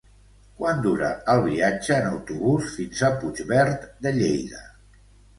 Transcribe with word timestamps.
Quant 0.59 0.79
dura 0.85 1.09
el 1.33 1.41
viatge 1.47 1.91
en 2.03 2.07
autobús 2.11 2.71
fins 2.77 3.01
a 3.07 3.11
Puigverd 3.19 3.85
de 4.07 4.15
Lleida? 4.15 4.63